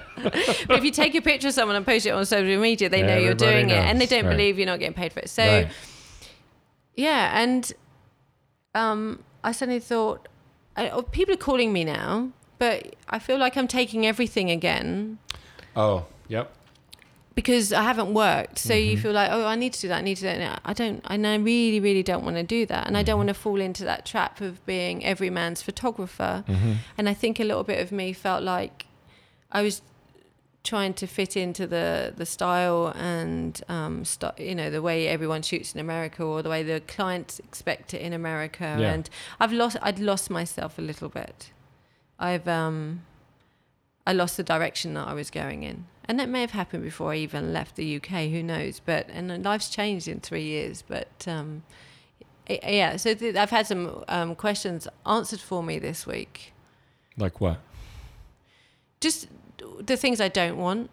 [0.69, 3.15] if you take a picture of someone and post it on social media, they know
[3.17, 4.31] you're Everybody doing it, and they don't Right.
[4.31, 5.29] believe you're not getting paid for it.
[5.29, 5.43] So.
[5.43, 5.67] right.
[6.95, 7.71] Yeah, and
[8.75, 10.27] um, I suddenly thought,
[10.75, 15.17] I, oh, people are calling me now, but I feel like I'm taking everything again
[15.75, 16.53] Oh, yep.
[17.33, 18.59] Because I haven't worked.
[18.59, 19.01] So you Mhm.
[19.01, 19.99] feel like, oh, I need to do that.
[19.99, 20.61] I need to do that.
[20.65, 21.01] I don't.
[21.09, 23.23] And I really, really don't want to do that, and I don't Mhm.
[23.23, 26.43] want to fall into that trap of being every man's photographer.
[26.47, 28.85] hmm And I think a little bit of me felt like
[29.51, 29.81] I was
[30.63, 35.41] trying to fit into the the style and um st- you know the way everyone
[35.41, 38.93] shoots in America or the way the clients expect it in America Yeah.
[38.93, 41.49] and I've lost I'd lost myself a little bit
[42.19, 43.01] I've um
[44.05, 47.11] I lost the direction that I was going in and that may have happened before
[47.13, 51.25] I even left the UK who knows but and life's changed in 3 years but
[51.27, 51.63] um
[52.49, 56.53] yeah so th- I've had some um, questions answered for me this week
[57.17, 57.59] Like what?
[58.99, 59.27] just
[59.79, 60.89] the things I don't want.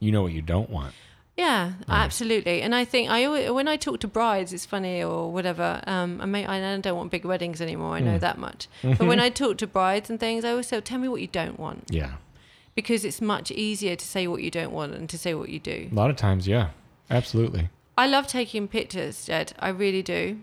[0.00, 0.94] You know what you don't want.
[1.36, 2.04] Yeah, Right.
[2.04, 2.62] absolutely.
[2.62, 5.82] And I think I always, when I talk to brides, it's funny or whatever.
[5.86, 7.94] Um, I may I don't want big weddings anymore.
[7.94, 8.20] I know Mm.
[8.20, 8.68] that much.
[8.82, 11.26] But when I talk to brides and things, I always say, "Tell me what you
[11.26, 12.12] don't want," Yeah.
[12.76, 15.58] Because it's much easier to say what you don't want and to say what you
[15.58, 15.88] do.
[15.90, 16.68] A lot of times, yeah.
[17.10, 17.70] Absolutely.
[17.98, 19.52] I love taking pictures, Jed.
[19.58, 20.38] I really do.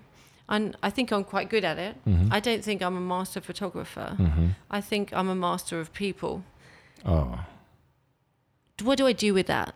[0.50, 1.96] And I think I'm quite good at it.
[2.04, 4.15] hmm I don't think I'm a master photographer.
[4.17, 6.43] hmm I think I'm a master of people.
[7.06, 7.39] Oh.
[8.82, 9.76] what do I do with that?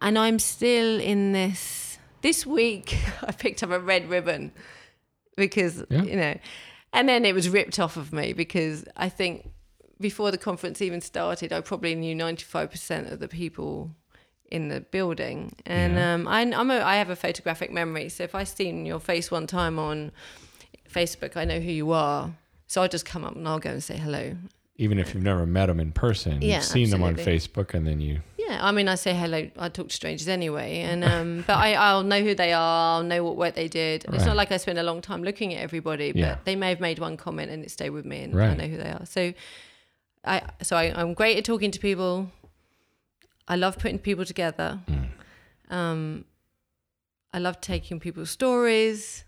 [0.00, 1.98] And I'm still in this.
[2.22, 4.52] This week, I picked up a red ribbon
[5.36, 6.02] because, Yeah.
[6.02, 6.38] you know,
[6.92, 9.50] and then it was ripped off of me because I think
[10.00, 13.90] before the conference even started, I probably knew 95% of the people
[14.50, 15.54] in the building.
[15.66, 16.14] And Yeah.
[16.14, 18.08] um, I, I'm a, I have a photographic memory.
[18.08, 20.12] So if I've seen your face one time on
[20.92, 22.32] Facebook, I know who you are.
[22.66, 24.36] So I'll just come up and I'll go and say hello.
[24.78, 27.16] Even if you've never met them in person, Yeah, you've seen them on.
[27.16, 29.48] Facebook, and then you Yeah, I mean, I say hello.
[29.58, 32.96] I talk to strangers anyway, and um, but I, I'll know who they are.
[32.98, 34.04] I'll know what work they did.
[34.12, 36.36] It's not like I spend a long time looking at everybody, but Yeah.
[36.44, 38.76] they may have made one comment and it stayed with me, and I know who
[38.76, 39.06] they are.
[39.06, 39.32] So,
[40.26, 42.30] I so I, I'm great at talking to people.
[43.48, 44.80] I love putting people together.
[44.88, 45.74] Mm.
[45.74, 46.24] Um,
[47.32, 49.24] I love taking people's stories,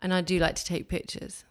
[0.00, 1.44] and I do like to take pictures.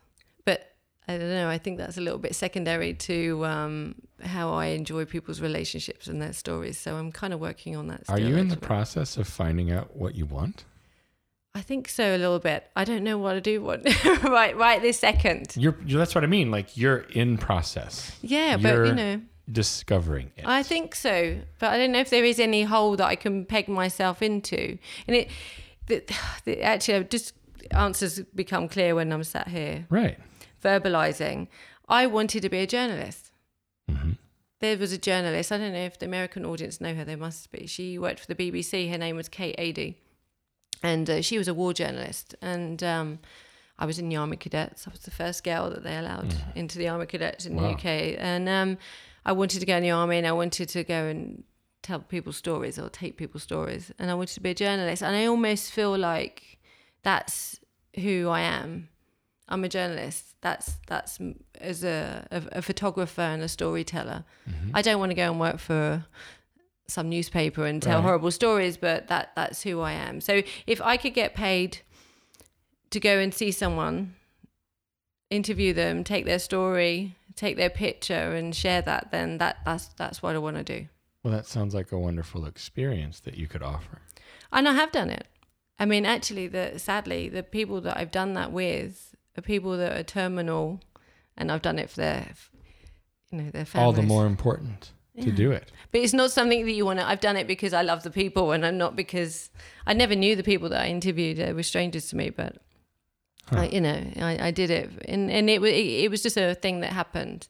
[0.45, 0.75] But
[1.07, 1.49] I don't know.
[1.49, 6.21] I think that's a little bit secondary to um, how I enjoy people's relationships and
[6.21, 6.77] their stories.
[6.77, 8.03] So I'm kind of working on that.
[8.09, 10.65] Are you in the process of finding out what you want?
[11.55, 12.69] I think so a little bit.
[12.75, 13.83] I don't know what I do want
[14.23, 15.53] right right this second.
[15.57, 16.51] You're, you that's what I mean.
[16.51, 20.45] Like you're in process, Yeah, but You're- you know, discovering it.
[20.45, 21.39] I think so.
[21.59, 24.77] But I don't know if there is any hole that I can peg myself into.
[25.07, 25.29] And it,
[25.87, 26.03] the,
[26.45, 27.33] the, actually, just
[27.71, 30.19] answers become clear when I'm sat here right.
[30.63, 31.47] verbalizing.
[31.87, 33.31] I wanted to be a journalist.
[33.89, 34.11] hmm
[34.59, 35.51] There was a journalist.
[35.51, 37.03] I don't know if the American audience know her.
[37.03, 37.65] They must be.
[37.65, 38.91] She worked for the BBC.
[38.91, 39.97] Her name was Kate Adie,
[40.83, 42.35] and uh, she was a war journalist.
[42.41, 43.19] And um,
[43.77, 44.87] I was in the Army Cadets.
[44.87, 47.63] I was the first girl that they allowed into the Army Cadets in Wow.
[47.63, 47.85] the UK.
[48.17, 48.77] And um,
[49.25, 51.43] I wanted to go in the army, and I wanted to go and
[51.81, 53.91] tell people stories or take people's stories.
[53.99, 55.01] And I wanted to be a journalist.
[55.03, 56.59] And I almost feel like
[57.03, 57.59] that's
[57.95, 58.89] who I am.
[59.47, 60.35] I'm a journalist.
[60.41, 61.17] That's that's
[61.59, 64.23] as a, a, a photographer and a storyteller.
[64.49, 64.71] Mm-hmm.
[64.75, 66.05] I don't want to go and work for
[66.89, 68.03] some newspaper and tell Right.
[68.03, 70.21] horrible stories, but that that's who I am.
[70.21, 71.79] So if I could get paid
[72.89, 74.15] to go and see someone,
[75.29, 80.21] interview them, take their story, take their picture, and share that, then that that's that's
[80.21, 80.87] what I want to do.
[81.23, 84.01] Well, that sounds like a wonderful experience that you could offer.
[84.51, 85.27] And I have done it.
[85.77, 89.97] I mean, actually, the sadly, the people that I've done that with are people that
[89.97, 90.81] are terminal,
[91.37, 92.27] and I've done it for their,
[93.31, 93.85] you know, their families.
[93.85, 95.71] All the more important to do it.
[95.91, 97.07] But it's not something that you want to.
[97.07, 99.49] I've done it because I love the people, and I'm not because
[99.87, 101.37] I never knew the people that I interviewed.
[101.37, 102.57] They were strangers to me, but
[103.49, 103.61] Huh.
[103.61, 106.53] I, you know, I, I did it, and and it, it it was just a
[106.53, 107.47] thing that happened,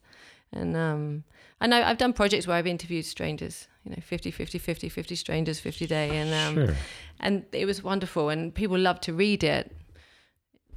[0.53, 1.25] and um,
[1.59, 5.15] I know I've done projects where I've interviewed strangers, you know, 50, 50, 50, 50
[5.15, 6.75] strangers, 50 day, and um, sure.
[7.19, 9.75] and it was wonderful, and people loved to read it.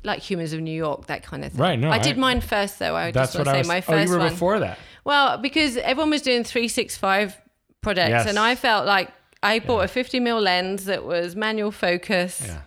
[0.04, 1.60] Like Humans of New York, that kind of thing.
[1.60, 2.96] Right, no, I I- did mine first, though.
[2.96, 3.68] I That's just want what to I say was.
[3.68, 4.32] my oh, first you were one.
[4.32, 4.78] before that.
[5.04, 7.36] Well, because everyone was doing 365
[7.80, 8.26] products, Yes.
[8.26, 9.10] and I felt like
[9.42, 12.42] I bought a 50 mil lens that was manual focus.
[12.46, 12.60] Yeah.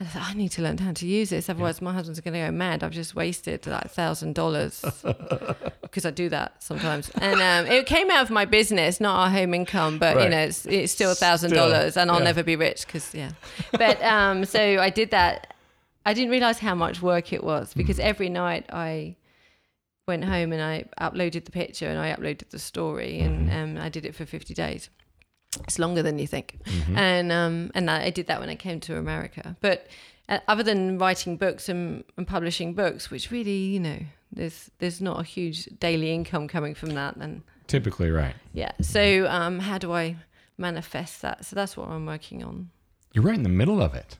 [0.00, 2.40] I thought, I need to learn how to use this, otherwise my husband's going to
[2.40, 2.82] go mad.
[2.82, 4.84] I've just wasted like thousand dollars
[5.82, 7.08] because I do that sometimes.
[7.10, 10.38] And um, it came out of my business, not our home income, but you know,
[10.38, 12.24] it's, it's still a thousand dollars, and I'll yeah.
[12.24, 13.30] never be rich because yeah.
[13.70, 15.54] But um, so I did that.
[16.04, 18.04] I didn't realize how much work it was because Mm.
[18.04, 19.14] every night I
[20.06, 23.78] went home and I uploaded the picture and I uploaded the story and Mm-hmm.
[23.78, 24.90] um, I did it for 50 days.
[25.64, 26.58] It's longer than you think.
[26.64, 26.96] Mm-hmm.
[26.96, 29.56] And um, and I I did that when I came to America.
[29.60, 29.86] But
[30.28, 33.98] uh, other than writing books and, and publishing books, which really, you know,
[34.32, 37.16] there's there's not a huge daily income coming from that.
[37.16, 38.34] And Typically, right.
[38.54, 40.16] yeah, so um, how do I
[40.58, 41.44] manifest that?
[41.44, 42.70] So that's what I'm working on.
[43.12, 44.18] You're right in the middle of it.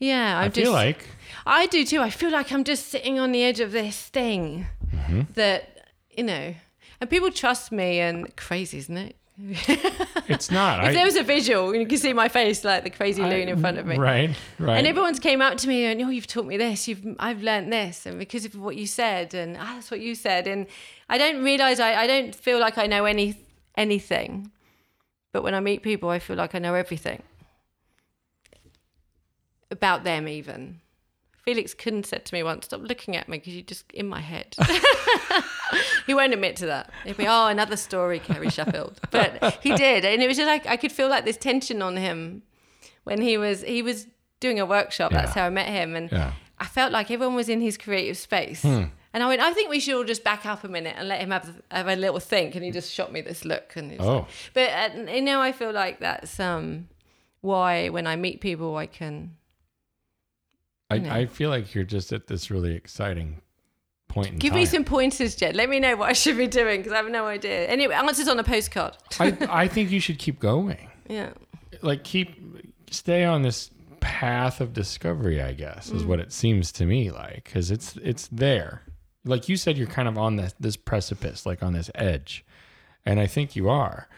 [0.00, 1.06] Yeah, i I'm feel just, like
[1.46, 2.00] I do too.
[2.00, 4.66] I feel like I'm just sitting on the edge of this thing
[5.06, 5.32] Mm-hmm.
[5.34, 6.54] that, you know,
[7.00, 9.16] and people trust me and crazy, isn't it?
[10.28, 10.84] it's not.
[10.84, 13.48] If there was a visual, you can see my face like the crazy I- loon
[13.48, 13.96] in front of me.
[13.96, 14.78] Right, right.
[14.78, 16.88] And everyone's came up to me and, oh, you've taught me this.
[16.88, 20.16] You've, I've learned this, and because of what you said, and ah, that's what you
[20.16, 20.66] said, and
[21.08, 23.36] I don't realize I, I don't feel like I know any
[23.76, 24.50] anything,
[25.32, 27.22] but when I meet people, I feel like I know everything
[29.70, 30.80] about them, even.
[31.48, 34.20] Felix Kunze said to me once, "Stop looking at me because you're just in my
[34.20, 34.54] head."
[36.06, 36.90] he won't admit to that.
[37.04, 40.66] He'd be, "Oh, another story, Carey Sheffield," but he did, and it was just like
[40.66, 42.42] I could feel like this tension on him
[43.04, 44.06] when he was he was
[44.40, 45.10] doing a workshop.
[45.12, 46.32] That's how I met him, and Yeah.
[46.58, 48.64] I felt like everyone was in his creative space.
[49.14, 51.20] And I went, I think we should all just back up a minute and let
[51.20, 52.54] him have, have a little think.
[52.54, 53.74] And he just shot me this look.
[53.74, 54.04] And Oh.
[54.18, 56.88] like, but uh, you know, I feel like that's um,
[57.40, 59.34] why when I meet people, I can.
[60.90, 61.10] I, you know.
[61.12, 63.40] I feel like you're just at this really exciting
[64.08, 64.60] point in Give time.
[64.60, 65.54] me some pointers, Jed.
[65.54, 67.66] Let me know what I should be doing because I have no idea.
[67.66, 68.96] Anyway, answers on a postcard.
[69.20, 70.88] I, I think you should keep going.
[71.08, 71.30] Yeah.
[71.82, 72.34] Like keep
[72.90, 73.70] stay on this
[74.00, 75.42] path of discovery.
[75.42, 75.96] I guess Mm.
[75.96, 78.82] is what it seems to me like because it's it's there.
[79.24, 82.46] Like you said, you're kind of on this this precipice, like on this edge,
[83.04, 84.08] and I think you are.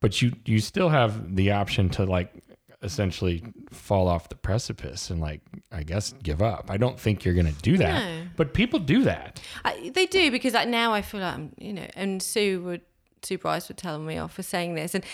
[0.00, 2.42] But you you still have the option to like
[2.86, 6.70] essentially fall off the precipice and like I guess give up.
[6.70, 8.04] I don't think you're gonna do that.
[8.04, 8.28] No.
[8.36, 9.40] But people do that.
[9.64, 12.82] I, they do because like now I feel like I'm, you know, and Sue would
[13.26, 14.94] sue bryce would tell me off for saying this.
[14.94, 15.04] And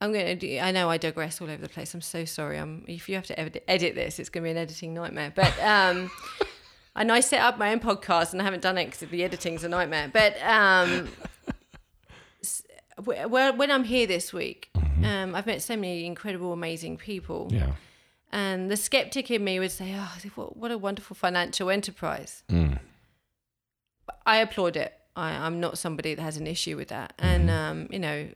[0.00, 1.94] I'm going to do, I know I digress all over the place.
[1.94, 2.58] I'm so sorry.
[2.58, 5.32] I'm, if you have to edit, edit this, it's going to be an editing nightmare.
[5.34, 6.10] But, um,
[6.96, 9.24] I know I set up my own podcast and I haven't done it because the
[9.24, 10.10] editing's a nightmare.
[10.12, 11.08] But, um,
[13.04, 14.71] well, when I'm here this week,
[15.04, 17.48] um, I've met so many incredible, amazing people.
[17.50, 17.72] Yeah.
[18.30, 22.78] And the skeptic in me would say, "Oh, what, what a wonderful financial enterprise." Mm.
[24.24, 24.92] I applaud it.
[25.16, 27.12] I, I'm not somebody that has an issue with that.
[27.18, 27.70] And Mm-hmm.
[27.82, 28.28] um, you know,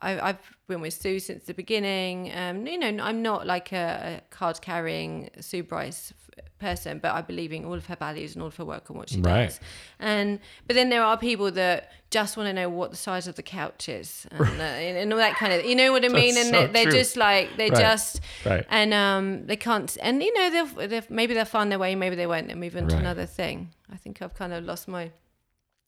[0.00, 0.38] I, I've
[0.68, 2.32] been with Sue since the beginning.
[2.34, 7.10] Um, you know, I'm not like a, a card carrying Sue Bryce f- person, but
[7.18, 9.20] I believe in all of her values and all of her work and what she
[9.20, 9.46] Right.
[9.46, 9.60] does.
[9.98, 10.28] And
[10.66, 11.76] but then there are people that
[12.10, 14.64] just want to know what the size of the couch is and, uh,
[15.00, 15.58] and, all that kind of.
[15.70, 16.34] You know what I mean?
[16.34, 17.80] That's And so they, they're just like they're Right.
[17.88, 18.64] just Right.
[18.68, 19.90] and um, they can't.
[20.06, 22.46] And you know, they'll, they'll maybe they'll find their way, maybe they won't.
[22.48, 23.56] They'll move on to another thing.
[23.92, 25.10] I think I've kind of lost my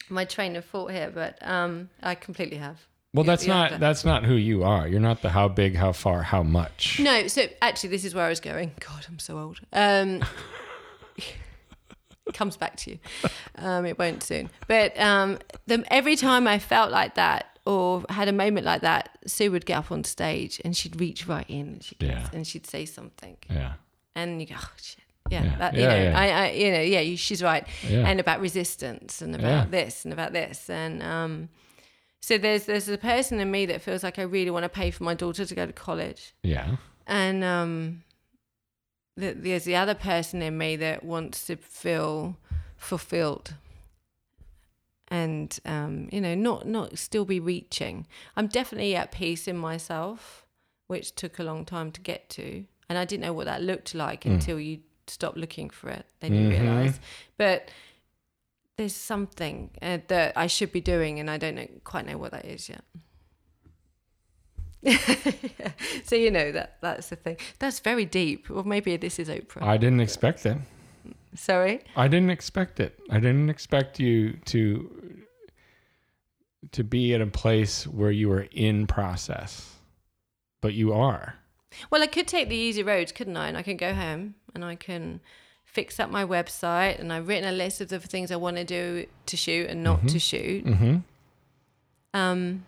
[0.08, 2.78] my train of thought here, but um, I completely have.
[3.14, 4.86] Well, that's you not that's not who you are.
[4.86, 7.00] You're not the how big, how far, how much.
[7.00, 8.72] No, so actually, this is where I was going.
[8.80, 9.60] God, I'm so old.
[9.72, 10.22] Um,
[12.26, 12.98] it comes back to you.
[13.56, 14.50] Um, it won't soon.
[14.68, 19.18] But um, the, every time I felt like that or had a moment like that,
[19.26, 22.28] Sue would get up on stage and she'd reach right in and she'd, Yeah.
[22.32, 23.36] and she'd say something.
[23.50, 23.72] Yeah.
[24.14, 25.58] and you go, oh shit, yeah, Yeah.
[25.58, 26.18] that, you Yeah, know, yeah.
[26.18, 30.12] I, I, you know, yeah, you, she's right, and about resistance and about this and
[30.14, 31.48] about this, and um,
[32.20, 34.90] so there's there's a person in me that feels like I really want to pay
[34.90, 36.76] for my daughter to go to college, Yeah.
[37.06, 38.02] and um,
[39.18, 42.36] th- there's the other person in me that wants to feel
[42.76, 43.54] fulfilled.
[45.08, 48.06] And um, you know, not not still be reaching.
[48.36, 50.46] I'm definitely at peace in myself,
[50.88, 53.94] which took a long time to get to, and I didn't know what that looked
[53.94, 56.06] like until you stop looking for it.
[56.18, 56.50] Then you Mhm.
[56.50, 56.98] realize.
[57.36, 57.70] But
[58.76, 62.32] there's something uh, that I should be doing, and I don't know, quite know what
[62.32, 62.84] that is yet.
[66.04, 67.36] so you know that that's the thing.
[67.58, 68.50] That's very deep.
[68.50, 69.62] Or maybe this is Oprah.
[69.62, 70.58] I didn't expect it.
[71.34, 71.82] Sorry.
[71.96, 72.98] I didn't expect it.
[73.10, 75.24] I didn't expect you to
[76.72, 79.74] to be at a place where you were in process.
[80.60, 81.34] But you are.
[81.90, 83.48] Well, I could take the easy road, couldn't I?
[83.48, 85.20] And I can go home and I can
[85.64, 88.64] fix up my website, and I've written a list of the things I want to
[88.64, 90.64] do to shoot and not to shoot.
[90.64, 91.02] Mhm.
[92.14, 92.64] Um,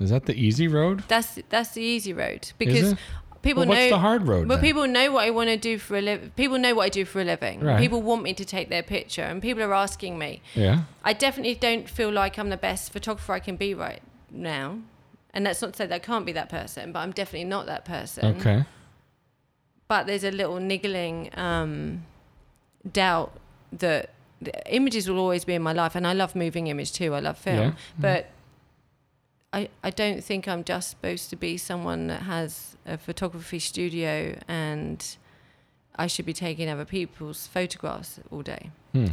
[0.00, 1.04] Is that the easy road?
[1.08, 2.94] that's that's the easy road because
[3.42, 3.90] people Well, what's know.
[3.90, 4.48] the hard road?
[4.48, 4.64] Well, then?
[4.64, 6.30] people know what I want to do for a living.
[6.36, 7.60] People know what I do for a living.
[7.60, 7.78] Right.
[7.78, 10.42] People want me to take their picture, and people are asking me.
[10.54, 10.82] yeah.
[11.04, 14.78] I definitely don't feel like I'm the best photographer I can be right now.
[15.34, 17.66] And that's not to say that I can't be that person, but I'm definitely not
[17.66, 18.24] that person.
[18.38, 18.64] Okay.
[19.86, 22.04] But there's a little niggling um,
[22.90, 23.32] doubt
[23.72, 25.94] that the images will always be in my life.
[25.94, 27.14] And I love moving image too.
[27.14, 27.56] I love film.
[27.58, 27.72] Yeah.
[27.98, 28.30] But
[29.52, 34.36] I, I don't think I'm just supposed to be someone that has a photography studio
[34.46, 35.04] and
[35.96, 39.06] I should be taking other people's photographs all day Hmm.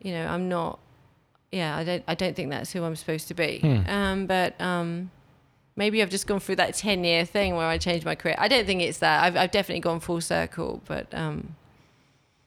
[0.00, 0.78] you know i'm not
[1.52, 3.90] yeah i don't i don't think that's who i'm supposed to be Hmm.
[3.90, 5.10] um but um
[5.76, 8.48] maybe i've just gone through that 10 year thing where i changed my career i
[8.48, 11.56] don't think it's that i've, I've definitely gone full circle but um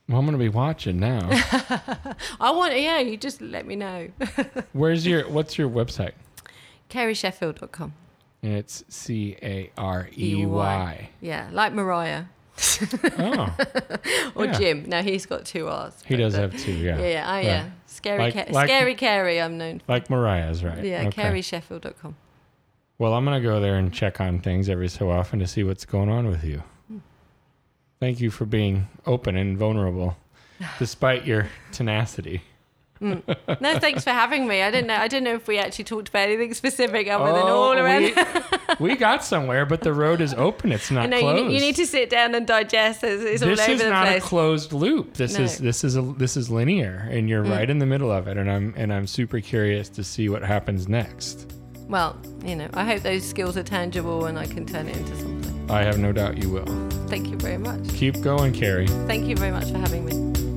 [0.09, 1.27] Well, I'm going to be watching now.
[2.39, 4.07] i want yeah you just let me know
[4.73, 6.13] Where's your what's your website?
[6.91, 7.93] careysheffield.com
[8.43, 11.09] it's C A R E Y.
[11.21, 12.25] yeah like mariah
[13.17, 13.55] Oh,
[14.35, 14.51] or Yeah.
[14.59, 16.73] jim no he's got two r's he does uh, have two.
[16.73, 16.99] Yeah.
[16.99, 17.45] yeah yeah, I, Right.
[17.45, 17.69] yeah.
[17.87, 20.83] scary Like- Ca- like- scary carrie i'm known for Like Mariah's, right?
[20.83, 21.23] yeah Okay.
[21.23, 22.15] careysheffield.com
[22.99, 25.63] Well, I'm going to go there and check on things every so often to see
[25.63, 26.61] what's going on with you.
[27.99, 30.17] Thank you for being open and vulnerable
[30.79, 32.43] despite your tenacity.
[33.01, 34.61] No, thanks for having me.
[34.61, 34.95] I didn't know.
[34.95, 38.03] I didn't know if we actually talked about anything specific other than Oh, all around.
[38.03, 38.13] we,
[38.91, 40.71] we got somewhere, but the road is open.
[40.71, 43.03] It's not know you you need to sit down and digest.
[43.03, 44.23] It's, it's all this over is the not place.
[44.23, 45.15] a closed loop.
[45.15, 45.43] This No.
[45.45, 47.49] is this is a this is linear, and you're Mm.
[47.51, 48.37] right in the middle of it.
[48.37, 51.51] And I'm and I'm super curious to see what happens next.
[51.89, 55.15] well, you know, I hope those skills are tangible and I can turn it into
[55.17, 55.71] something.
[55.71, 56.65] I have no doubt you will.
[57.07, 57.89] Thank you very much.
[57.89, 58.87] Keep going, Carey.
[59.07, 60.50] Thank you very much for having me.